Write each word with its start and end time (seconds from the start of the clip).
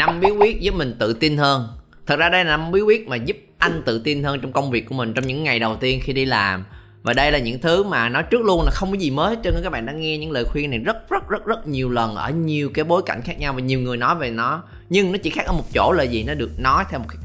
năm 0.00 0.20
bí 0.20 0.30
quyết 0.30 0.60
giúp 0.60 0.74
mình 0.74 0.96
tự 0.98 1.12
tin 1.12 1.36
hơn. 1.36 1.68
Thật 2.06 2.16
ra 2.18 2.28
đây 2.28 2.44
là 2.44 2.56
năm 2.56 2.72
bí 2.72 2.80
quyết 2.80 3.08
mà 3.08 3.16
giúp 3.16 3.36
anh 3.58 3.82
tự 3.86 3.98
tin 3.98 4.22
hơn 4.22 4.40
trong 4.40 4.52
công 4.52 4.70
việc 4.70 4.86
của 4.88 4.94
mình 4.94 5.14
trong 5.14 5.26
những 5.26 5.44
ngày 5.44 5.58
đầu 5.58 5.76
tiên 5.76 6.00
khi 6.02 6.12
đi 6.12 6.24
làm. 6.24 6.64
Và 7.02 7.12
đây 7.12 7.32
là 7.32 7.38
những 7.38 7.60
thứ 7.60 7.82
mà 7.82 8.08
nói 8.08 8.22
trước 8.30 8.40
luôn 8.42 8.62
là 8.64 8.70
không 8.70 8.90
có 8.90 8.98
gì 8.98 9.10
mới 9.10 9.30
hết 9.30 9.40
trơn 9.44 9.54
các 9.62 9.70
bạn 9.70 9.86
đã 9.86 9.92
nghe 9.92 10.18
những 10.18 10.30
lời 10.30 10.44
khuyên 10.44 10.70
này 10.70 10.78
rất 10.78 11.10
rất 11.10 11.28
rất 11.28 11.46
rất 11.46 11.66
nhiều 11.66 11.90
lần 11.90 12.14
ở 12.14 12.30
nhiều 12.30 12.70
cái 12.74 12.84
bối 12.84 13.02
cảnh 13.06 13.22
khác 13.24 13.38
nhau 13.38 13.52
và 13.52 13.60
nhiều 13.60 13.80
người 13.80 13.96
nói 13.96 14.14
về 14.14 14.30
nó. 14.30 14.62
Nhưng 14.88 15.12
nó 15.12 15.18
chỉ 15.22 15.30
khác 15.30 15.46
ở 15.46 15.52
một 15.52 15.64
chỗ 15.74 15.92
là 15.92 16.02
gì? 16.02 16.22
Nó 16.22 16.34
được 16.34 16.50
nói 16.58 16.84
theo 16.90 17.00
một 17.00 17.06
cái 17.08 17.18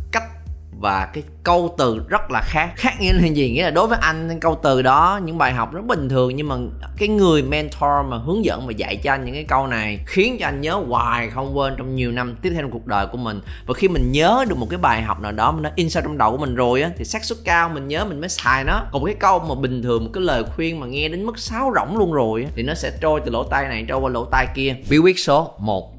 và 0.79 1.05
cái 1.13 1.23
câu 1.43 1.75
từ 1.77 2.01
rất 2.09 2.31
là 2.31 2.41
khác 2.45 2.73
khác 2.75 2.93
nghĩa 2.99 3.13
là 3.13 3.27
gì? 3.27 3.51
Nghĩa 3.51 3.63
là 3.63 3.69
đối 3.69 3.87
với 3.87 3.97
anh 4.01 4.39
câu 4.39 4.59
từ 4.63 4.81
đó 4.81 5.19
những 5.23 5.37
bài 5.37 5.53
học 5.53 5.73
rất 5.73 5.85
bình 5.85 6.09
thường 6.09 6.35
nhưng 6.35 6.47
mà 6.47 6.55
cái 6.97 7.09
người 7.09 7.41
mentor 7.41 8.05
mà 8.07 8.17
hướng 8.17 8.45
dẫn 8.45 8.67
và 8.67 8.71
dạy 8.71 8.95
cho 9.03 9.11
anh 9.11 9.25
những 9.25 9.33
cái 9.33 9.43
câu 9.43 9.67
này 9.67 9.99
khiến 10.05 10.37
cho 10.39 10.47
anh 10.47 10.61
nhớ 10.61 10.81
hoài 10.87 11.29
không 11.29 11.57
quên 11.57 11.73
trong 11.77 11.95
nhiều 11.95 12.11
năm 12.11 12.35
tiếp 12.41 12.49
theo 12.53 12.61
trong 12.61 12.71
cuộc 12.71 12.87
đời 12.87 13.07
của 13.07 13.17
mình. 13.17 13.41
Và 13.65 13.73
khi 13.73 13.87
mình 13.87 14.11
nhớ 14.11 14.45
được 14.49 14.57
một 14.57 14.67
cái 14.69 14.77
bài 14.77 15.01
học 15.01 15.21
nào 15.21 15.31
đó 15.31 15.51
mà 15.51 15.61
nó 15.61 15.69
in 15.75 15.89
sâu 15.89 16.03
trong 16.03 16.17
đầu 16.17 16.31
của 16.31 16.37
mình 16.37 16.55
rồi 16.55 16.81
á 16.81 16.91
thì 16.97 17.05
xác 17.05 17.23
suất 17.23 17.37
cao 17.45 17.69
mình 17.69 17.87
nhớ 17.87 18.05
mình 18.05 18.19
mới 18.19 18.29
xài 18.29 18.63
nó. 18.63 18.81
Còn 18.91 19.01
một 19.01 19.05
cái 19.05 19.15
câu 19.19 19.39
mà 19.39 19.55
bình 19.55 19.83
thường 19.83 20.03
một 20.03 20.09
cái 20.13 20.23
lời 20.23 20.43
khuyên 20.55 20.79
mà 20.79 20.87
nghe 20.87 21.09
đến 21.09 21.23
mức 21.23 21.37
sáo 21.39 21.73
rỗng 21.75 21.97
luôn 21.97 22.13
rồi 22.13 22.43
á, 22.43 22.49
thì 22.55 22.63
nó 22.63 22.73
sẽ 22.73 22.91
trôi 23.01 23.21
từ 23.25 23.31
lỗ 23.31 23.43
tai 23.43 23.67
này 23.67 23.85
trôi 23.87 23.99
qua 23.99 24.09
lỗ 24.09 24.25
tai 24.25 24.47
kia. 24.55 24.75
Bí 24.89 24.97
quyết 24.97 25.19
số 25.19 25.53
1 25.59 25.93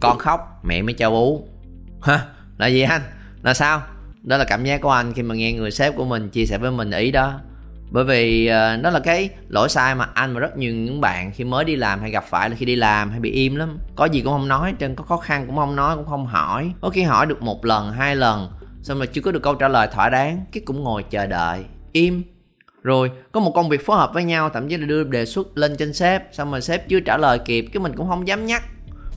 con 0.00 0.18
khóc 0.18 0.40
mẹ 0.62 0.82
mới 0.82 0.94
cho 0.94 1.10
bú. 1.10 1.48
Ha 2.02 2.26
là 2.58 2.66
gì 2.66 2.82
anh? 2.82 3.02
Là 3.42 3.54
sao? 3.54 3.82
Đó 4.22 4.36
là 4.36 4.44
cảm 4.44 4.64
giác 4.64 4.80
của 4.80 4.90
anh 4.90 5.12
khi 5.12 5.22
mà 5.22 5.34
nghe 5.34 5.52
người 5.52 5.70
sếp 5.70 5.96
của 5.96 6.04
mình 6.04 6.28
chia 6.28 6.46
sẻ 6.46 6.58
với 6.58 6.70
mình 6.70 6.90
ý 6.90 7.10
đó. 7.10 7.40
Bởi 7.90 8.04
vì 8.04 8.50
uh, 8.50 8.82
đó 8.82 8.90
là 8.90 9.00
cái 9.00 9.30
lỗi 9.48 9.68
sai 9.68 9.94
mà 9.94 10.08
anh 10.14 10.34
và 10.34 10.40
rất 10.40 10.56
nhiều 10.56 10.74
những 10.74 11.00
bạn 11.00 11.32
khi 11.32 11.44
mới 11.44 11.64
đi 11.64 11.76
làm 11.76 12.00
hay 12.00 12.10
gặp 12.10 12.24
phải 12.30 12.50
là 12.50 12.56
khi 12.56 12.66
đi 12.66 12.76
làm 12.76 13.10
hay 13.10 13.20
bị 13.20 13.30
im 13.30 13.56
lắm. 13.56 13.78
Có 13.96 14.04
gì 14.04 14.20
cũng 14.20 14.32
không 14.32 14.48
nói 14.48 14.74
trên 14.78 14.94
có 14.94 15.04
khó 15.04 15.16
khăn 15.16 15.46
cũng 15.46 15.56
không 15.56 15.76
nói 15.76 15.96
cũng 15.96 16.06
không 16.06 16.26
hỏi. 16.26 16.72
Có 16.80 16.90
khi 16.90 17.02
hỏi 17.02 17.26
được 17.26 17.42
một 17.42 17.64
lần 17.64 17.92
hai 17.92 18.16
lần 18.16 18.48
xong 18.82 18.98
rồi 18.98 19.06
chưa 19.06 19.20
có 19.20 19.32
được 19.32 19.42
câu 19.42 19.54
trả 19.54 19.68
lời 19.68 19.88
thỏa 19.92 20.08
đáng 20.08 20.44
cái 20.52 20.62
cũng 20.66 20.82
ngồi 20.82 21.02
chờ 21.02 21.26
đợi 21.26 21.64
im. 21.92 22.22
Rồi 22.82 23.10
có 23.32 23.40
một 23.40 23.52
công 23.54 23.68
việc 23.68 23.86
phối 23.86 23.96
hợp 23.96 24.10
với 24.14 24.24
nhau 24.24 24.50
thậm 24.50 24.68
chí 24.68 24.76
là 24.76 24.86
đưa 24.86 25.04
đề 25.04 25.26
xuất 25.26 25.58
lên 25.58 25.76
trên 25.76 25.92
sếp 25.92 26.22
xong 26.32 26.50
rồi 26.50 26.60
sếp 26.60 26.88
chưa 26.88 27.00
trả 27.00 27.16
lời 27.16 27.38
kịp 27.38 27.66
cái 27.72 27.80
mình 27.80 27.92
cũng 27.96 28.08
không 28.08 28.28
dám 28.28 28.46
nhắc. 28.46 28.62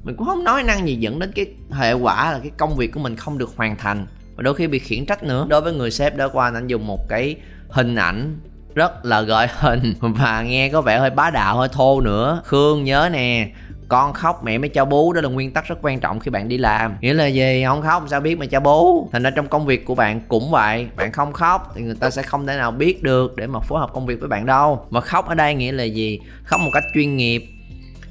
Mình 0.04 0.16
cũng 0.16 0.28
không 0.28 0.44
nói 0.44 0.64
năng 0.64 0.88
gì 0.88 0.96
dẫn 0.96 1.20
đến 1.20 1.32
cái 1.36 1.46
hệ 1.72 1.94
quả 1.94 2.32
là 2.32 2.40
cái 2.40 2.52
công 2.58 2.76
việc 2.76 2.92
của 2.92 3.00
mình 3.00 3.16
không 3.16 3.38
được 3.38 3.50
hoàn 3.56 3.78
thành 3.78 4.08
và 4.36 4.44
đôi 4.44 4.54
khi 4.54 4.68
bị 4.68 4.80
khiển 4.80 5.06
trách 5.06 5.24
nữa. 5.24 5.46
Đối 5.50 5.62
với 5.62 5.74
người 5.74 5.92
sếp 5.92 6.16
đó 6.16 6.30
qua 6.34 6.52
anh 6.54 6.68
dùng 6.68 6.88
một 6.88 7.10
cái 7.10 7.36
hình 7.70 7.96
ảnh 7.96 8.40
rất 8.76 9.06
là 9.06 9.22
gợi 9.22 9.48
hình 9.60 9.94
và 10.00 10.42
nghe 10.42 10.70
có 10.70 10.82
vẻ 10.82 11.00
hơi 11.00 11.10
bá 11.10 11.30
đạo, 11.30 11.58
hơi 11.58 11.68
thô 11.72 12.02
nữa. 12.02 12.42
Khương 12.46 12.84
nhớ 12.84 13.10
nè, 13.14 13.50
con 13.88 14.14
khóc 14.14 14.44
mẹ 14.44 14.58
mới 14.58 14.70
cho 14.70 14.86
bú, 14.86 15.14
đó 15.14 15.22
là 15.22 15.30
nguyên 15.30 15.52
tắc 15.52 15.68
rất 15.68 15.76
quan 15.82 16.00
trọng 16.00 16.20
khi 16.20 16.32
bạn 16.32 16.48
đi 16.48 16.58
làm. 16.58 16.96
Nghĩa 17.02 17.14
là 17.14 17.26
gì? 17.26 17.64
Không 17.68 17.82
khóc, 17.82 18.04
sao 18.08 18.20
biết 18.20 18.38
mà 18.38 18.46
cho 18.46 18.60
bú? 18.60 19.10
Thành 19.12 19.24
ra 19.24 19.30
trong 19.30 19.48
công 19.48 19.66
việc 19.66 19.86
của 19.86 19.96
bạn 19.96 20.22
cũng 20.28 20.52
vậy. 20.52 20.88
Bạn 20.96 21.12
không 21.12 21.34
khóc 21.34 21.72
thì 21.76 21.82
người 21.82 21.96
ta 22.00 22.10
sẽ 22.10 22.22
không 22.22 22.48
thể 22.48 22.58
nào 22.58 22.72
biết 22.72 23.04
được 23.04 23.36
để 23.36 23.48
mà 23.48 23.60
phối 23.60 23.80
hợp 23.80 23.90
công 23.94 24.06
việc 24.06 24.20
với 24.20 24.30
bạn 24.30 24.46
đâu. 24.46 24.86
Mà 24.90 25.02
khóc 25.02 25.28
ở 25.28 25.36
đây 25.36 25.56
nghĩa 25.56 25.72
là 25.72 25.84
gì? 25.84 26.20
Khóc 26.44 26.62
một 26.62 26.72
cách 26.74 26.84
chuyên 26.94 27.18
nghiệp 27.18 27.44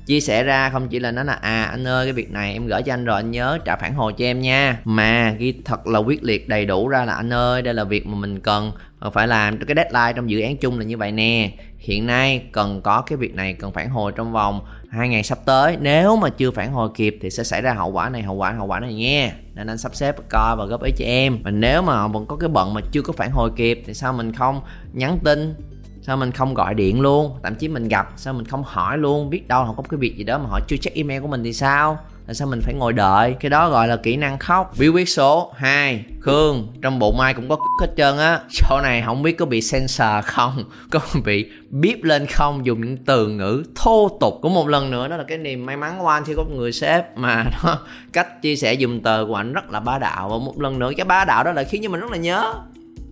chia 0.07 0.21
sẻ 0.21 0.45
ra 0.45 0.71
không 0.71 0.89
chỉ 0.89 0.99
là 0.99 1.11
nói 1.11 1.25
là 1.25 1.33
à 1.33 1.63
anh 1.65 1.87
ơi, 1.87 2.07
cái 2.07 2.13
việc 2.13 2.31
này 2.31 2.53
em 2.53 2.67
gửi 2.67 2.83
cho 2.83 2.95
anh 2.95 3.05
rồi, 3.05 3.17
anh 3.17 3.31
nhớ 3.31 3.59
trả 3.65 3.77
phản 3.77 3.95
hồi 3.95 4.13
cho 4.13 4.25
em 4.25 4.41
nha. 4.41 4.81
Mà 4.85 5.35
ghi 5.39 5.55
thật 5.65 5.87
là 5.87 5.99
quyết 5.99 6.25
liệt 6.25 6.49
đầy 6.49 6.67
đủ 6.67 6.89
ra 6.89 7.05
là, 7.05 7.15
anh 7.15 7.33
ơi, 7.33 7.63
đây 7.63 7.75
là 7.75 7.85
việc 7.85 8.07
mà 8.07 8.15
mình 8.15 8.41
cần 8.41 8.73
ờ, 8.99 9.11
phải 9.11 9.29
làm. 9.29 9.59
Cái 9.59 9.75
deadline 9.77 10.13
trong 10.17 10.31
dự 10.31 10.41
án 10.41 10.57
chung 10.57 10.79
là 10.79 10.85
như 10.85 10.97
vậy 10.97 11.13
nè. 11.13 11.51
Hiện 11.79 12.07
nay 12.07 12.43
cần 12.53 12.81
có 12.83 13.01
cái 13.01 13.17
việc 13.17 13.35
này 13.35 13.55
cần 13.55 13.73
phản 13.73 13.91
hồi 13.91 14.13
trong 14.17 14.33
vòng 14.33 14.61
hai 14.91 15.09
ngày 15.09 15.23
sắp 15.23 15.39
tới. 15.45 15.77
Nếu 15.81 16.17
mà 16.17 16.29
chưa 16.29 16.51
phản 16.51 16.73
hồi 16.73 16.91
kịp 16.95 17.19
thì 17.21 17.31
sẽ 17.31 17.45
xảy 17.45 17.63
ra 17.63 17.75
hậu 17.75 17.91
quả 17.91 18.09
này, 18.09 18.23
hậu 18.23 18.35
quả 18.35 18.53
hậu 18.53 18.67
quả 18.67 18.81
này 18.81 18.95
nha. 18.95 19.33
Nên 19.55 19.67
anh 19.67 19.79
sắp 19.79 19.95
xếp 19.95 20.17
coi 20.29 20.57
và 20.57 20.65
góp 20.65 20.83
ý 20.83 20.93
cho 20.97 21.05
em. 21.05 21.43
Và 21.43 21.51
nếu 21.51 21.83
mà 21.83 22.07
vẫn 22.07 22.27
có 22.27 22.37
cái 22.37 22.49
bận 22.49 22.75
mà 22.75 22.81
chưa 22.93 23.03
có 23.03 23.13
phản 23.13 23.31
hồi 23.31 23.51
kịp 23.57 23.83
thì 23.87 23.95
sao 23.95 24.13
mình 24.13 24.33
không 24.33 24.61
nhắn 24.93 25.19
tin 25.25 25.55
sao 26.03 26.17
mình 26.17 26.33
không 26.33 26.55
gọi 26.55 26.75
điện 26.75 27.01
luôn? 27.01 27.39
Thậm 27.43 27.55
chí 27.55 27.69
mình 27.69 27.89
gặp, 27.89 28.13
sao 28.17 28.35
mình 28.35 28.47
không 28.47 28.63
hỏi 28.67 28.99
luôn? 28.99 29.31
Biết 29.31 29.49
đâu 29.49 29.65
họ 29.65 29.73
có 29.77 29.83
cái 29.91 29.99
việc 29.99 30.17
gì 30.17 30.25
đó 30.25 30.39
mà 30.39 30.45
họ 30.49 30.61
chưa 30.69 30.77
check 30.77 30.97
email 30.97 31.23
của 31.23 31.29
mình 31.29 31.45
thì 31.45 31.53
sao? 31.53 31.99
Tại 32.27 32.35
sao 32.35 32.49
mình 32.49 32.61
phải 32.63 32.75
ngồi 32.75 32.93
đợi? 32.93 33.37
Cái 33.41 33.51
đó 33.51 33.71
gọi 33.71 33.89
là 33.89 33.97
kỹ 33.97 34.17
năng 34.17 34.39
khóc. 34.39 34.75
Bí 34.79 34.89
quyết 34.89 35.09
số 35.09 35.53
2 35.57 36.05
khương, 36.21 36.69
trong 36.83 36.99
bụng 36.99 37.21
ai 37.21 37.35
cũng 37.35 37.49
có 37.49 37.57
hết 37.81 37.87
trơn 37.97 38.19
á. 38.19 38.41
Chỗ 38.51 38.81
này 38.83 39.03
không 39.07 39.23
biết 39.23 39.33
có 39.33 39.47
bị 39.47 39.63
sensor 39.63 40.25
không? 40.25 40.65
Có 40.91 41.01
bị 41.25 41.51
bíp 41.71 42.03
lên 42.03 42.27
không? 42.27 42.67
Dùng 42.67 42.81
những 42.81 42.97
từ 42.97 43.29
ngữ 43.29 43.65
thô 43.75 44.19
tục 44.21 44.39
cũng 44.43 44.55
một 44.55 44.69
lần 44.69 44.91
nữa. 44.91 45.09
Đó 45.09 45.17
là 45.17 45.25
cái 45.29 45.39
niềm 45.39 45.67
may 45.67 45.77
mắn 45.77 45.99
của 45.99 46.09
anh 46.09 46.25
khi 46.25 46.35
có 46.35 46.43
một 46.43 46.55
người 46.57 46.73
sếp 46.73 47.19
mà 47.19 47.45
nó 47.65 47.79
cách 48.13 48.43
chia 48.43 48.57
sẻ 48.57 48.75
dùng 48.75 49.01
từ 49.01 49.27
của 49.27 49.35
anh 49.35 49.53
rất 49.53 49.71
là 49.71 49.81
bá 49.81 49.99
đạo. 49.99 50.29
Và 50.29 50.37
một 50.39 50.61
lần 50.61 50.79
nữa, 50.79 50.91
cái 50.97 51.05
bá 51.05 51.25
đạo 51.25 51.45
đó 51.45 51.53
là 51.53 51.65
khiến 51.65 51.83
cho 51.83 51.89
mình 51.89 52.01
rất 52.01 52.11
là 52.11 52.17
nhớ. 52.17 52.55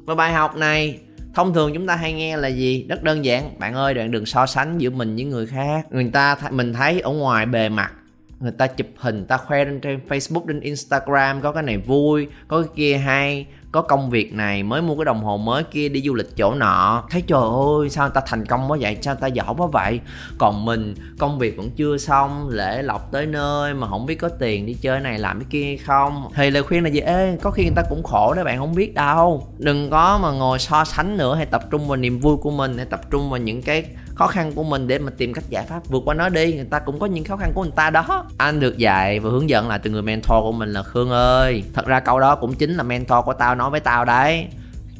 Và 0.04 0.14
bài 0.14 0.32
học 0.32 0.56
này 0.56 0.98
thông 1.34 1.54
thường 1.54 1.74
chúng 1.74 1.86
ta 1.86 1.96
hay 1.96 2.12
nghe 2.12 2.36
là 2.36 2.48
gì? 2.48 2.86
Rất 2.88 3.02
đơn 3.02 3.24
giản. 3.24 3.58
Bạn 3.58 3.74
ơi 3.74 3.94
bạn 3.94 4.10
đừng 4.10 4.26
so 4.26 4.46
sánh 4.46 4.78
giữa 4.78 4.90
mình 4.90 5.16
với 5.16 5.24
người 5.24 5.46
khác. 5.46 5.86
Người 5.90 6.10
ta 6.12 6.36
mình 6.50 6.72
thấy 6.72 7.00
ở 7.00 7.10
ngoài 7.10 7.46
bề 7.46 7.68
mặt, 7.68 7.92
người 8.40 8.52
ta 8.52 8.66
chụp 8.66 8.86
hình 8.96 9.24
ta 9.24 9.36
khoe 9.36 9.64
lên 9.64 9.80
trên 9.80 10.00
facebook 10.08 10.46
trên 10.46 10.60
instagram, 10.60 11.40
có 11.40 11.52
cái 11.52 11.62
này 11.62 11.78
vui, 11.78 12.28
có 12.48 12.62
cái 12.62 12.70
kia 12.76 12.96
hay 12.96 13.46
có 13.72 13.82
công 13.82 14.10
việc 14.10 14.32
này, 14.32 14.62
mới 14.62 14.82
mua 14.82 14.96
cái 14.96 15.04
đồng 15.04 15.24
hồ 15.24 15.36
mới 15.36 15.62
kia 15.62 15.88
đi 15.88 16.02
du 16.02 16.14
lịch 16.14 16.36
chỗ 16.36 16.54
nọ. 16.54 17.04
Thấy 17.10 17.22
trời 17.22 17.40
ơi, 17.78 17.90
sao 17.90 18.08
ta 18.08 18.20
thành 18.26 18.46
công 18.46 18.70
quá 18.70 18.78
vậy? 18.80 18.96
Sao 19.00 19.14
ta 19.14 19.26
giỏi 19.26 19.54
quá 19.58 19.66
vậy? 19.72 20.00
Còn 20.38 20.64
mình, 20.64 20.94
công 21.18 21.38
việc 21.38 21.56
vẫn 21.56 21.70
chưa 21.70 21.96
xong, 21.96 22.48
lễ 22.48 22.82
lọc 22.82 23.12
tới 23.12 23.26
nơi 23.26 23.74
mà 23.74 23.88
không 23.88 24.06
biết 24.06 24.14
có 24.14 24.28
tiền 24.28 24.66
đi 24.66 24.74
chơi 24.74 25.00
này 25.00 25.18
làm 25.18 25.40
cái 25.40 25.46
kia 25.50 25.76
không. 25.76 26.30
Thì 26.34 26.50
lời 26.50 26.62
khuyên 26.62 26.84
là 26.84 26.90
gì? 26.90 27.00
Ê, 27.00 27.36
có 27.42 27.50
khi 27.50 27.62
người 27.62 27.72
ta 27.76 27.82
cũng 27.90 28.02
khổ 28.02 28.34
đấy 28.34 28.44
bạn, 28.44 28.58
không 28.58 28.74
biết 28.74 28.94
đâu. 28.94 29.46
Đừng 29.58 29.90
có 29.90 30.18
mà 30.22 30.30
ngồi 30.30 30.58
so 30.58 30.84
sánh 30.84 31.16
nữa 31.16 31.34
hay 31.34 31.46
tập 31.46 31.62
trung 31.70 31.88
vào 31.88 31.96
niềm 31.96 32.20
vui 32.20 32.36
của 32.36 32.50
mình 32.50 32.76
hay 32.76 32.86
tập 32.86 33.00
trung 33.10 33.30
vào 33.30 33.40
những 33.40 33.62
cái 33.62 33.84
khó 34.20 34.26
khăn 34.26 34.52
của 34.52 34.62
mình 34.62 34.86
để 34.88 34.98
mà 34.98 35.12
tìm 35.16 35.32
cách 35.32 35.44
giải 35.48 35.66
pháp. 35.66 35.80
Vượt 35.88 36.02
qua 36.04 36.14
nó 36.14 36.28
đi 36.28 36.52
người 36.52 36.64
ta 36.64 36.78
cũng 36.78 36.98
có 36.98 37.06
những 37.06 37.24
khó 37.24 37.36
khăn 37.36 37.52
của 37.54 37.62
người 37.62 37.72
ta 37.76 37.90
đó. 37.90 38.26
Anh 38.38 38.60
được 38.60 38.78
dạy 38.78 39.20
và 39.20 39.30
hướng 39.30 39.48
dẫn 39.48 39.68
lại 39.68 39.78
từ 39.82 39.90
người 39.90 40.02
mentor 40.02 40.42
của 40.42 40.52
mình 40.52 40.72
là 40.72 40.82
khương 40.82 41.10
ơi 41.10 41.62
thật 41.74 41.86
ra 41.86 42.00
câu 42.00 42.20
đó 42.20 42.36
cũng 42.36 42.54
chính 42.54 42.74
là 42.74 42.82
mentor 42.82 43.24
của 43.24 43.32
tao 43.32 43.54
nói 43.54 43.70
với 43.70 43.80
tao 43.80 44.04
đấy. 44.04 44.46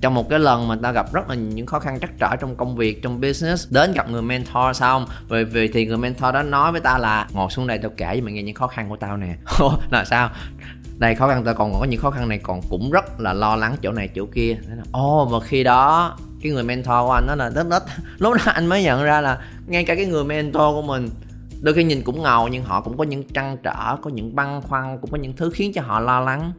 Trong 0.00 0.14
một 0.14 0.28
cái 0.30 0.38
lần 0.38 0.68
mà 0.68 0.76
tao 0.82 0.92
gặp 0.92 1.12
rất 1.12 1.28
là 1.28 1.34
những 1.34 1.66
khó 1.66 1.78
khăn 1.78 2.00
trắc 2.00 2.10
trở 2.18 2.36
trong 2.36 2.56
công 2.56 2.76
việc 2.76 3.02
trong 3.02 3.20
business 3.20 3.72
đến 3.72 3.92
gặp 3.92 4.10
người 4.10 4.22
mentor 4.22 4.76
xong 4.76 5.06
về 5.28 5.44
về 5.44 5.68
thì 5.72 5.86
người 5.86 5.96
mentor 5.96 6.34
đó 6.34 6.42
nói 6.42 6.72
với 6.72 6.80
tao 6.80 6.98
là 6.98 7.26
ngồi 7.32 7.50
xuống 7.50 7.66
đây 7.66 7.78
tao 7.78 7.90
kể 7.96 8.16
cho 8.16 8.24
mày 8.24 8.32
nghe 8.32 8.42
những 8.42 8.54
khó 8.54 8.66
khăn 8.66 8.88
của 8.88 8.96
tao 8.96 9.16
nè. 9.16 9.34
Là 9.90 10.04
sao? 10.04 10.30
Đây 10.98 11.14
khó 11.14 11.28
khăn 11.28 11.44
tao 11.44 11.54
còn 11.54 11.72
có 11.80 11.84
những 11.84 12.00
khó 12.00 12.10
khăn 12.10 12.28
này 12.28 12.38
còn 12.38 12.60
cũng 12.70 12.90
rất 12.90 13.20
là 13.20 13.32
lo 13.32 13.56
lắng 13.56 13.76
chỗ 13.82 13.92
này 13.92 14.08
chỗ 14.14 14.26
kia. 14.34 14.58
Ồ 14.92 15.22
oh, 15.22 15.30
và 15.30 15.40
khi 15.40 15.64
đó 15.64 16.16
cái 16.42 16.52
người 16.52 16.62
mentor 16.62 16.94
của 17.06 17.12
anh 17.12 17.26
đó 17.26 17.34
là 17.34 17.50
lúc 17.54 17.66
đó 17.70 17.80
lúc 18.18 18.34
đó 18.34 18.52
anh 18.52 18.66
mới 18.66 18.82
nhận 18.82 19.02
ra 19.02 19.20
là 19.20 19.38
ngay 19.66 19.84
cả 19.84 19.94
cái 19.94 20.06
người 20.06 20.24
mentor 20.24 20.74
của 20.74 20.82
mình, 20.82 21.08
đôi 21.60 21.74
khi 21.74 21.84
nhìn 21.84 22.02
cũng 22.02 22.22
ngầu 22.22 22.48
nhưng 22.48 22.64
họ 22.64 22.80
cũng 22.80 22.96
có 22.96 23.04
những 23.04 23.22
trăn 23.22 23.56
trở, 23.62 23.96
có 24.02 24.10
những 24.10 24.36
băn 24.36 24.60
khoăn, 24.60 24.98
cũng 25.00 25.10
có 25.10 25.18
những 25.18 25.32
thứ 25.36 25.50
khiến 25.54 25.72
cho 25.72 25.82
họ 25.82 26.00
lo 26.00 26.20
lắng. 26.20 26.52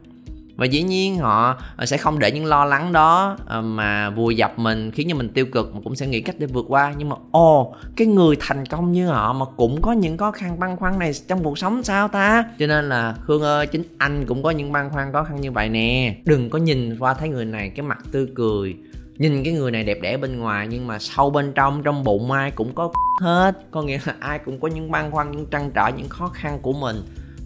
Và 0.56 0.66
dĩ 0.66 0.82
nhiên 0.82 1.18
họ 1.18 1.56
ờ, 1.76 1.86
sẽ 1.86 1.96
không 1.96 2.18
để 2.18 2.32
những 2.32 2.44
lo 2.44 2.64
lắng 2.64 2.92
đó 2.92 3.36
ờ, 3.46 3.62
mà 3.62 4.10
vùi 4.10 4.36
dập 4.36 4.58
mình, 4.58 4.90
khiến 4.90 5.08
cho 5.10 5.16
mình 5.16 5.28
tiêu 5.28 5.46
cực, 5.46 5.74
mà 5.74 5.80
cũng 5.84 5.94
sẽ 5.94 6.06
nghĩ 6.06 6.20
cách 6.20 6.36
để 6.38 6.46
vượt 6.46 6.64
qua. 6.68 6.94
Nhưng 6.98 7.08
mà, 7.08 7.16
ồ, 7.30 7.74
cái 7.96 8.06
người 8.06 8.36
thành 8.40 8.66
công 8.66 8.92
như 8.92 9.08
họ 9.08 9.32
mà 9.32 9.46
cũng 9.56 9.82
có 9.82 9.92
những 9.92 10.16
khó 10.16 10.30
khăn, 10.30 10.58
băn 10.60 10.76
khoăn 10.76 10.98
này 10.98 11.12
trong 11.28 11.44
cuộc 11.44 11.58
sống 11.58 11.82
sao 11.82 12.08
ta? 12.08 12.44
Cho 12.58 12.66
nên 12.66 12.88
là, 12.88 13.14
hương 13.20 13.42
ơi, 13.42 13.66
chính 13.66 13.82
anh 13.98 14.24
cũng 14.26 14.42
có 14.42 14.50
những 14.50 14.72
băn 14.72 14.90
khoăn, 14.90 15.12
khó 15.12 15.24
khăn 15.24 15.40
như 15.40 15.52
vậy 15.52 15.68
nè. 15.68 16.16
Đừng 16.24 16.50
có 16.50 16.58
nhìn 16.58 16.98
qua 16.98 17.14
thấy 17.14 17.28
người 17.28 17.44
này 17.44 17.72
cái 17.76 17.86
mặt 17.86 17.98
tươi 18.12 18.26
cười 18.34 18.76
nhìn 19.18 19.44
cái 19.44 19.52
người 19.52 19.70
này 19.70 19.84
đẹp 19.84 19.98
đẽ 20.02 20.16
bên 20.16 20.38
ngoài 20.38 20.66
nhưng 20.70 20.86
mà 20.86 20.98
sâu 20.98 21.30
bên 21.30 21.52
trong 21.52 21.82
trong 21.82 22.04
bụng 22.04 22.30
ai 22.30 22.50
cũng 22.50 22.74
có 22.74 22.92
hết. 23.20 23.58
Có 23.70 23.82
nghĩa 23.82 23.98
là 24.04 24.14
ai 24.20 24.38
cũng 24.38 24.60
có 24.60 24.68
những 24.68 24.90
băn 24.90 25.10
khoăn, 25.10 25.30
những 25.30 25.46
trăn 25.46 25.70
trở, 25.74 25.88
những 25.88 26.08
khó 26.08 26.28
khăn 26.28 26.58
của 26.62 26.72
mình. 26.72 26.96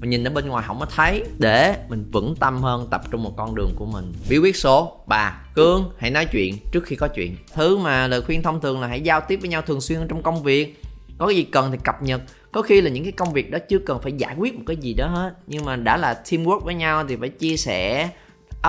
Mà 0.01 0.07
nhìn 0.07 0.25
ở 0.25 0.31
bên 0.31 0.49
ngoài 0.49 0.65
không 0.67 0.81
có 0.81 0.87
thấy. 0.97 1.25
Để 1.39 1.77
mình 1.89 2.11
vững 2.13 2.35
tâm 2.41 2.63
hơn, 2.63 2.89
tập 2.91 3.03
trung 3.11 3.23
một 3.23 3.33
con 3.37 3.55
đường 3.55 3.73
của 3.77 3.87
mình. 3.87 4.13
Bí 4.29 4.39
quyết 4.39 4.57
số 4.57 5.01
3 5.07 5.43
cương, 5.55 5.91
hãy 5.99 6.11
nói 6.11 6.27
chuyện 6.27 6.59
trước 6.73 6.85
khi 6.85 6.97
có 6.97 7.09
chuyện. 7.09 7.37
Thứ 7.55 7.77
mà 7.77 8.07
lời 8.07 8.23
khuyên 8.23 8.43
thông 8.43 8.61
thường 8.61 8.81
là 8.81 8.87
hãy 8.87 9.01
giao 9.01 9.21
tiếp 9.21 9.37
với 9.41 9.49
nhau 9.49 9.63
thường 9.63 9.81
xuyên 9.81 10.09
trong 10.09 10.23
công 10.23 10.43
việc. 10.43 10.83
Có 11.19 11.27
cái 11.27 11.37
gì 11.37 11.43
cần 11.45 11.73
thì 11.73 11.79
cập 11.85 12.03
nhật. 12.03 12.21
Có 12.53 12.63
khi 12.63 12.81
là 12.81 12.91
những 12.91 13.05
cái 13.05 13.13
công 13.13 13.33
việc 13.33 13.51
đó 13.51 13.59
chưa 13.69 13.79
cần 13.79 14.01
phải 14.03 14.13
giải 14.13 14.35
quyết 14.39 14.55
một 14.55 14.63
cái 14.67 14.77
gì 14.77 14.95
đó 14.95 15.07
hết. 15.07 15.33
Nhưng 15.47 15.65
mà 15.65 15.77
đã 15.77 15.97
là 15.97 16.23
teamwork 16.25 16.61
với 16.61 16.75
nhau 16.75 17.05
thì 17.09 17.17
phải 17.17 17.29
chia 17.29 17.57
sẻ, 17.57 18.11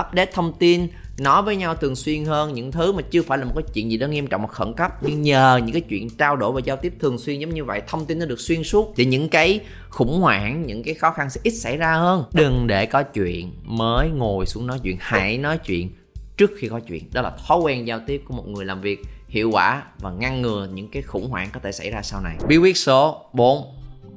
update 0.00 0.32
thông 0.32 0.52
tin 0.52 0.88
nói 1.20 1.42
với 1.42 1.56
nhau 1.56 1.74
thường 1.74 1.96
xuyên 1.96 2.24
hơn, 2.24 2.54
những 2.54 2.72
thứ 2.72 2.92
mà 2.92 3.02
chưa 3.10 3.22
phải 3.22 3.38
là 3.38 3.44
một 3.44 3.52
cái 3.54 3.64
chuyện 3.74 3.90
gì 3.90 3.96
đó 3.96 4.06
nghiêm 4.06 4.26
trọng 4.26 4.40
hoặc 4.40 4.52
khẩn 4.52 4.72
cấp. 4.72 4.92
Nhưng 5.02 5.22
nhờ 5.22 5.60
những 5.64 5.72
cái 5.72 5.80
chuyện 5.80 6.10
trao 6.10 6.36
đổi 6.36 6.52
và 6.52 6.60
giao 6.64 6.76
tiếp 6.76 6.94
thường 7.00 7.18
xuyên 7.18 7.38
giống 7.38 7.54
như 7.54 7.64
vậy, 7.64 7.82
thông 7.88 8.06
tin 8.06 8.18
nó 8.18 8.26
được 8.26 8.40
xuyên 8.40 8.64
suốt, 8.64 8.92
thì 8.96 9.04
những 9.04 9.28
cái 9.28 9.60
khủng 9.88 10.20
hoảng, 10.20 10.62
những 10.66 10.82
cái 10.82 10.94
khó 10.94 11.10
khăn 11.10 11.30
sẽ 11.30 11.40
ít 11.44 11.50
xảy 11.50 11.76
ra 11.76 11.94
hơn. 11.94 12.24
Đừng 12.32 12.66
để 12.66 12.86
có 12.86 13.02
chuyện 13.02 13.52
mới 13.64 14.08
ngồi 14.08 14.46
xuống 14.46 14.66
nói 14.66 14.78
chuyện, 14.82 14.96
hãy 15.00 15.38
nói 15.38 15.58
chuyện 15.58 15.90
trước 16.36 16.50
khi 16.58 16.68
có 16.68 16.80
chuyện. 16.80 17.04
Đó 17.12 17.22
là 17.22 17.32
thói 17.46 17.58
quen 17.58 17.86
giao 17.86 18.00
tiếp 18.06 18.22
của 18.28 18.34
một 18.34 18.48
người 18.48 18.64
làm 18.64 18.80
việc 18.80 19.02
hiệu 19.28 19.50
quả 19.50 19.82
và 19.98 20.10
ngăn 20.10 20.42
ngừa 20.42 20.68
những 20.72 20.88
cái 20.88 21.02
khủng 21.02 21.30
hoảng 21.30 21.48
có 21.52 21.60
thể 21.62 21.72
xảy 21.72 21.90
ra 21.90 22.02
sau 22.02 22.20
này. 22.20 22.36
Bí 22.48 22.56
quyết 22.56 22.76
số 22.76 23.24
4 23.32 23.74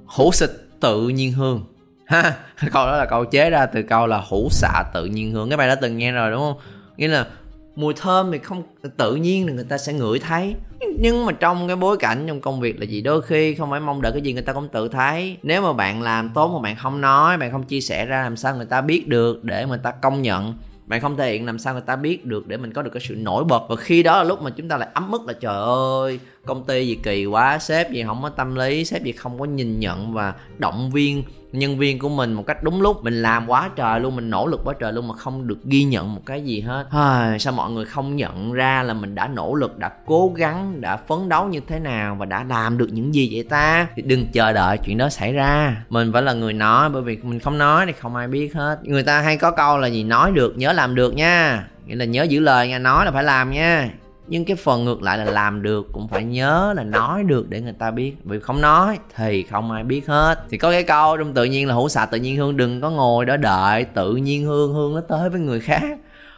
hữu 0.07 0.31
xịt 0.31 0.49
tự 0.79 1.09
nhiên 1.09 1.31
hương. 1.31 1.63
Ha, 2.05 2.37
câu 2.59 2.85
đó 2.85 2.97
là 2.97 3.05
câu 3.05 3.25
chế 3.25 3.49
ra 3.49 3.65
từ 3.65 3.83
câu 3.83 4.07
là 4.07 4.23
hữu 4.29 4.49
xạ 4.49 4.83
tự 4.93 5.05
nhiên 5.05 5.31
hương. 5.31 5.49
Các 5.49 5.57
bạn 5.57 5.69
đã 5.69 5.75
từng 5.75 5.97
nghe 5.97 6.11
rồi, 6.11 6.31
đúng 6.31 6.39
không? 6.39 6.57
Nghĩa 7.01 7.07
là 7.07 7.27
mùi 7.75 7.93
thơm 7.93 8.31
thì 8.31 8.37
không, 8.37 8.63
tự 8.97 9.15
nhiên 9.15 9.47
là 9.47 9.53
người 9.53 9.63
ta 9.63 9.77
sẽ 9.77 9.93
ngửi 9.93 10.19
thấy. 10.19 10.55
Nhưng 10.99 11.25
mà 11.25 11.31
trong 11.31 11.67
cái 11.67 11.75
bối 11.75 11.97
cảnh 11.97 12.23
trong 12.27 12.41
công 12.41 12.59
việc 12.59 12.79
là 12.79 12.85
gì? 12.85 13.01
Đôi 13.01 13.21
khi 13.21 13.55
không 13.55 13.71
phải 13.71 13.79
mong 13.79 14.01
đợi 14.01 14.11
cái 14.11 14.21
gì 14.21 14.33
người 14.33 14.41
ta 14.41 14.53
cũng 14.53 14.67
tự 14.69 14.87
thấy. 14.87 15.37
Nếu 15.43 15.61
mà 15.61 15.73
bạn 15.73 16.01
làm 16.01 16.29
tốt 16.33 16.51
mà 16.53 16.61
bạn 16.61 16.75
không 16.75 17.01
nói, 17.01 17.37
bạn 17.37 17.51
không 17.51 17.63
chia 17.63 17.81
sẻ 17.81 18.05
ra 18.05 18.23
làm 18.23 18.37
sao 18.37 18.55
người 18.55 18.65
ta 18.65 18.81
biết 18.81 19.07
được 19.07 19.43
để 19.43 19.65
người 19.65 19.77
ta 19.77 19.91
công 19.91 20.21
nhận. 20.21 20.53
Bạn 20.85 21.01
không 21.01 21.17
thể 21.17 21.31
hiện 21.31 21.45
làm 21.45 21.59
sao 21.59 21.73
người 21.73 21.83
ta 21.85 21.95
biết 21.95 22.25
được 22.25 22.47
để 22.47 22.57
mình 22.57 22.73
có 22.73 22.81
được 22.81 22.91
cái 22.93 23.01
sự 23.07 23.15
nổi 23.15 23.43
bật. 23.43 23.61
Và 23.69 23.75
khi 23.75 24.03
đó 24.03 24.17
là 24.17 24.23
lúc 24.23 24.41
mà 24.41 24.49
chúng 24.49 24.67
ta 24.67 24.77
lại 24.77 24.89
ấm 24.93 25.11
ức 25.11 25.21
là 25.27 25.33
trời 25.33 25.55
ơi 26.01 26.19
công 26.45 26.63
ty 26.63 26.87
gì 26.87 26.95
kỳ 27.03 27.25
quá 27.25 27.59
sếp 27.59 27.91
gì 27.91 28.03
không 28.03 28.21
có 28.21 28.29
tâm 28.29 28.55
lý 28.55 28.85
sếp 28.85 29.03
gì 29.03 29.11
không 29.11 29.39
có 29.39 29.45
nhìn 29.45 29.79
nhận 29.79 30.13
và 30.13 30.33
động 30.57 30.91
viên 30.91 31.23
nhân 31.51 31.77
viên 31.77 31.99
của 31.99 32.09
mình 32.09 32.33
một 32.33 32.43
cách 32.47 32.63
đúng 32.63 32.81
lúc. 32.81 33.03
Mình 33.03 33.21
làm 33.21 33.49
quá 33.49 33.69
trời 33.75 33.99
luôn 33.99 34.15
mình 34.15 34.29
nỗ 34.29 34.47
lực 34.47 34.61
quá 34.63 34.73
trời 34.79 34.93
luôn 34.93 35.07
mà 35.07 35.15
không 35.15 35.47
được 35.47 35.65
ghi 35.65 35.83
nhận 35.83 36.15
một 36.15 36.21
cái 36.25 36.41
gì 36.41 36.61
hết. 36.61 36.85
À, 36.91 37.37
sao 37.39 37.53
mọi 37.53 37.71
người 37.71 37.85
không 37.85 38.15
nhận 38.15 38.53
ra 38.53 38.83
là 38.83 38.93
mình 38.93 39.15
đã 39.15 39.27
nỗ 39.27 39.55
lực 39.55 39.77
đã 39.77 39.91
cố 40.05 40.33
gắng 40.35 40.81
đã 40.81 40.97
phấn 40.97 41.29
đấu 41.29 41.47
như 41.47 41.59
thế 41.67 41.79
nào 41.79 42.15
và 42.15 42.25
đã 42.25 42.43
làm 42.43 42.77
được 42.77 42.89
những 42.91 43.15
gì 43.15 43.29
vậy 43.33 43.43
ta? 43.43 43.87
Thì 43.95 44.01
đừng 44.01 44.27
chờ 44.27 44.53
đợi 44.53 44.77
chuyện 44.77 44.97
đó 44.97 45.09
xảy 45.09 45.33
ra. 45.33 45.83
Mình 45.89 46.13
phải 46.13 46.21
là 46.21 46.33
người 46.33 46.53
nói 46.53 46.89
bởi 46.89 47.01
vì 47.01 47.17
mình 47.23 47.39
không 47.39 47.57
nói 47.57 47.85
thì 47.85 47.91
không 47.91 48.15
ai 48.15 48.27
biết 48.27 48.53
hết. 48.53 48.79
Người 48.83 49.03
ta 49.03 49.21
hay 49.21 49.37
có 49.37 49.51
câu 49.51 49.77
là 49.77 49.87
gì? 49.87 50.03
Nói 50.03 50.31
được 50.31 50.57
nhớ 50.57 50.73
làm 50.73 50.95
được 50.95 51.13
nha. 51.13 51.67
Nghĩa 51.85 51.95
là 51.95 52.05
nhớ 52.05 52.23
giữ 52.23 52.39
lời 52.39 52.67
nha 52.67 52.79
nói 52.79 53.05
là 53.05 53.11
phải 53.11 53.23
làm 53.23 53.51
nha 53.51 53.89
nhưng 54.31 54.45
cái 54.45 54.55
phần 54.55 54.85
ngược 54.85 55.01
lại 55.03 55.17
là 55.17 55.25
làm 55.25 55.61
được, 55.61 55.87
cũng 55.93 56.07
phải 56.07 56.23
nhớ 56.23 56.73
là 56.77 56.83
nói 56.83 57.23
được 57.23 57.49
để 57.49 57.61
người 57.61 57.73
ta 57.73 57.91
biết. 57.91 58.13
Vì 58.23 58.39
không 58.39 58.61
nói 58.61 58.99
thì 59.15 59.43
không 59.43 59.71
ai 59.71 59.83
biết 59.83 60.07
hết. 60.07 60.39
Thì 60.49 60.57
có 60.57 60.71
cái 60.71 60.83
câu 60.83 61.17
trong 61.17 61.33
tự 61.33 61.43
nhiên 61.43 61.67
là 61.67 61.73
hữu 61.73 61.89
xạ 61.89 62.05
tự 62.05 62.17
nhiên 62.17 62.37
hương, 62.37 62.57
đừng 62.57 62.81
có 62.81 62.89
ngồi 62.89 63.25
đó 63.25 63.37
đợi 63.37 63.85
tự 63.85 64.15
nhiên 64.15 64.45
hương 64.45 64.73
hương 64.73 64.95
nó 64.95 65.01
tới 65.01 65.29
với 65.29 65.39
người 65.39 65.59
khác. 65.59 65.83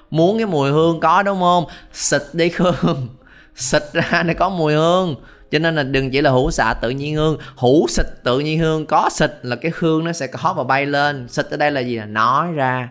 Muốn 0.10 0.38
cái 0.38 0.45
mùi 0.45 0.72
hương 0.72 1.00
có 1.00 1.24
đúng 1.24 1.40
không? 1.40 1.66
Xịt 1.94 2.22
đi 2.34 2.51
hương. 2.56 3.07
Xịt 3.56 3.84
ra 3.94 4.24
nó 4.25 4.34
có 4.39 4.50
mùi 4.50 4.74
hương. 4.74 5.16
Cho 5.51 5.60
nên 5.60 5.75
là 5.75 5.84
đừng 5.84 6.12
chỉ 6.12 6.22
là 6.22 6.31
hữu 6.31 6.51
xạ 6.51 6.74
tự 6.81 6.89
nhiên 6.89 7.16
hương. 7.16 7.38
Hữu 7.57 7.88
xịt 7.88 8.06
tự 8.24 8.39
nhiên 8.39 8.60
hương, 8.60 8.86
có 8.86 9.10
xịt 9.12 9.31
là 9.42 9.56
cái 9.56 9.72
hương 9.75 10.04
nó 10.04 10.12
sẽ 10.12 10.28
có 10.28 10.54
và 10.57 10.63
bay 10.63 10.86
lên. 10.86 11.28
Xịt 11.28 11.46
ở 11.46 11.57
đây 11.57 11.72
là 11.72 11.81
gì? 11.81 11.96
Là 11.96 12.06
nói 12.06 12.51
ra 12.51 12.89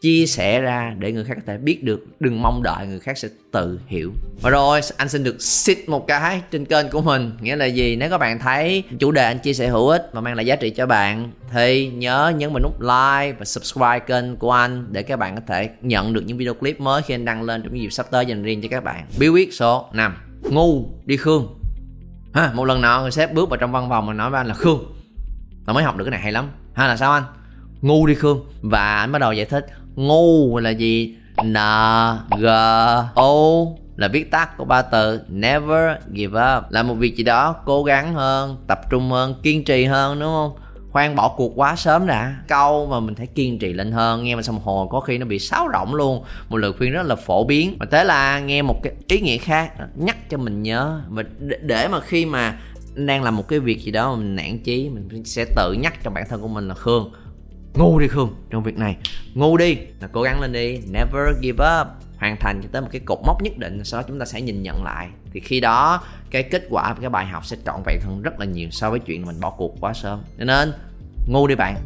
chia 0.00 0.26
sẻ 0.26 0.60
ra 0.60 0.94
để 0.98 1.12
người 1.12 1.24
khác 1.24 1.34
có 1.34 1.42
thể 1.46 1.58
biết 1.58 1.84
được. 1.84 2.06
Đừng 2.20 2.42
mong 2.42 2.62
đợi 2.62 2.86
người 2.86 3.00
khác 3.00 3.18
sẽ 3.18 3.28
tự 3.52 3.80
hiểu. 3.86 4.12
Và 4.40 4.50
rồi, 4.50 4.80
anh 4.96 5.08
xin 5.08 5.24
được 5.24 5.42
xịt 5.42 5.78
một 5.88 6.06
cái 6.06 6.42
trên 6.50 6.64
kênh 6.64 6.88
của 6.88 7.00
mình. 7.00 7.32
Nghĩa 7.40 7.56
là 7.56 7.64
gì? 7.64 7.96
Nếu 7.96 8.10
các 8.10 8.18
bạn 8.18 8.38
thấy 8.38 8.84
chủ 8.98 9.10
đề 9.10 9.24
anh 9.24 9.38
chia 9.38 9.54
sẻ 9.54 9.68
hữu 9.68 9.88
ích 9.88 10.10
và 10.12 10.20
mang 10.20 10.34
lại 10.34 10.46
giá 10.46 10.56
trị 10.56 10.70
cho 10.70 10.86
bạn, 10.86 11.32
thì 11.52 11.88
nhớ 11.88 12.32
nhấn 12.36 12.52
vào 12.52 12.60
nút 12.62 12.80
like 12.80 13.32
và 13.38 13.44
subscribe 13.44 13.98
kênh 13.98 14.36
của 14.36 14.52
anh 14.52 14.86
để 14.90 15.02
các 15.02 15.18
bạn 15.18 15.34
có 15.34 15.42
thể 15.46 15.70
nhận 15.82 16.12
được 16.12 16.22
những 16.26 16.38
video 16.38 16.54
clip 16.54 16.80
mới 16.80 17.02
khi 17.02 17.14
anh 17.14 17.24
đăng 17.24 17.42
lên 17.42 17.62
trong 17.62 17.80
dịp 17.80 17.90
sắp 17.90 18.06
tới 18.10 18.26
dành 18.26 18.42
riêng 18.42 18.62
cho 18.62 18.68
các 18.70 18.84
bạn. 18.84 19.06
Bí 19.18 19.28
quyết 19.28 19.54
số 19.54 19.88
5 19.92 20.16
ngu, 20.50 20.88
đi 21.04 21.16
khương. 21.16 21.58
Ha, 22.34 22.52
một 22.54 22.64
lần 22.64 22.80
nọ 22.80 23.00
người 23.00 23.10
sếp 23.10 23.32
bước 23.32 23.50
vào 23.50 23.56
trong 23.56 23.72
văn 23.72 23.88
phòng 23.88 24.06
mà 24.06 24.12
nói 24.12 24.30
với 24.30 24.40
anh 24.40 24.46
là 24.46 24.54
khương. 24.54 24.96
Tao 25.66 25.74
mới 25.74 25.84
học 25.84 25.96
được 25.96 26.04
cái 26.04 26.10
này 26.10 26.20
hay 26.20 26.32
lắm. 26.32 26.50
Ha, 26.74 26.86
là 26.86 26.96
sao 26.96 27.12
anh? 27.12 27.22
Ngu, 27.80 28.06
đi 28.06 28.14
khương. 28.14 28.44
Và 28.62 28.96
anh 28.96 29.12
bắt 29.12 29.18
đầu 29.18 29.32
giải 29.32 29.46
thích 29.46 29.66
ngu 29.96 30.58
là 30.58 30.70
gì? 30.70 31.16
N 31.42 31.52
g 32.40 32.46
o. 33.14 33.66
Là 33.96 34.08
viết 34.08 34.30
tắt 34.30 34.56
của 34.56 34.64
ba 34.64 34.82
từ 34.82 35.20
never 35.28 35.96
give 36.12 36.40
up. 36.56 36.64
Là 36.70 36.82
một 36.82 36.94
việc 36.94 37.16
gì 37.16 37.24
đó 37.24 37.56
cố 37.64 37.84
gắng 37.84 38.14
hơn 38.14 38.56
tập 38.66 38.80
trung 38.90 39.10
hơn 39.10 39.34
kiên 39.42 39.64
trì 39.64 39.84
hơn 39.84 40.20
đúng 40.20 40.28
không? 40.28 40.52
Khoan 40.90 41.16
bỏ 41.16 41.34
cuộc 41.36 41.52
quá 41.56 41.76
sớm 41.76 42.06
đã. 42.06 42.36
Câu 42.48 42.86
mà 42.86 43.00
mình 43.00 43.14
thấy 43.14 43.26
kiên 43.26 43.58
trì 43.58 43.72
lên 43.72 43.92
hơn 43.92 44.24
nghe 44.24 44.34
mà 44.34 44.42
xong 44.42 44.60
hồ 44.64 44.88
có 44.90 45.00
khi 45.00 45.18
nó 45.18 45.26
bị 45.26 45.38
sáo 45.38 45.68
rỗng 45.72 45.94
luôn. 45.94 46.24
Một 46.48 46.56
lời 46.56 46.72
khuyên 46.78 46.92
rất 46.92 47.06
là 47.06 47.16
phổ 47.16 47.44
biến. 47.44 47.76
Và 47.80 47.86
thế 47.90 48.04
là 48.04 48.40
nghe 48.40 48.62
một 48.62 48.82
cái 48.82 48.92
ý 49.08 49.20
nghĩa 49.20 49.38
khác 49.38 49.72
nhắc 49.96 50.30
cho 50.30 50.38
mình 50.38 50.62
nhớ. 50.62 51.00
Và 51.08 51.22
để, 51.38 51.58
để 51.62 51.88
mà 51.88 52.00
khi 52.00 52.26
mà 52.26 52.58
đang 52.94 53.22
làm 53.22 53.36
một 53.36 53.48
cái 53.48 53.58
việc 53.58 53.80
gì 53.80 53.90
đó 53.90 54.10
mà 54.10 54.16
mình 54.16 54.36
nản 54.36 54.58
chí 54.58 54.88
mình 54.88 55.24
sẽ 55.24 55.44
tự 55.56 55.72
nhắc 55.72 56.04
cho 56.04 56.10
bản 56.10 56.24
thân 56.28 56.42
của 56.42 56.48
mình 56.48 56.68
là 56.68 56.74
khương 56.74 57.12
ngu 57.74 57.98
đi 57.98 58.08
khương, 58.08 58.34
trong 58.50 58.62
việc 58.62 58.78
này. 58.78 58.96
Ngu 59.34 59.56
đi 59.56 59.76
là 60.00 60.08
cố 60.12 60.22
gắng 60.22 60.40
lên 60.40 60.52
đi, 60.52 60.78
never 60.90 61.36
give 61.42 61.80
up, 61.80 61.86
hoàn 62.18 62.36
thành 62.40 62.60
cho 62.62 62.68
tới 62.72 62.82
một 62.82 62.88
cái 62.92 63.00
cột 63.04 63.18
mốc 63.26 63.42
nhất 63.42 63.58
định, 63.58 63.84
sau 63.84 64.00
đó 64.00 64.06
chúng 64.08 64.18
ta 64.18 64.24
sẽ 64.24 64.40
nhìn 64.40 64.62
nhận 64.62 64.84
lại. 64.84 65.08
Thì 65.32 65.40
khi 65.40 65.60
đó, 65.60 66.02
cái 66.30 66.42
kết 66.42 66.66
quả 66.70 66.92
và 66.92 67.00
cái 67.00 67.10
bài 67.10 67.26
học 67.26 67.46
sẽ 67.46 67.56
trọn 67.66 67.82
vẹn 67.86 68.00
hơn 68.00 68.22
rất 68.22 68.40
là 68.40 68.46
nhiều 68.46 68.70
so 68.70 68.90
với 68.90 69.00
chuyện 69.00 69.26
mình 69.26 69.40
bỏ 69.40 69.50
cuộc 69.50 69.76
quá 69.80 69.92
sớm. 69.94 70.22
Cho 70.38 70.44
nên, 70.44 70.72
ngu 71.28 71.46
đi 71.46 71.54
bạn. 71.54 71.76